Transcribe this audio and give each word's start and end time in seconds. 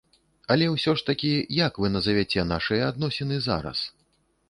Але 0.55 0.69
ўсё 0.75 0.91
ж 1.01 1.05
такі, 1.09 1.29
як 1.59 1.79
вы 1.85 1.93
назавяце 1.99 2.49
нашыя 2.55 2.91
адносіны 2.91 3.43
зараз? 3.53 3.89